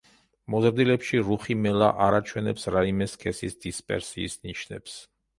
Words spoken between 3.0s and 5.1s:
სქესის დისპერსიის ნიშნებს.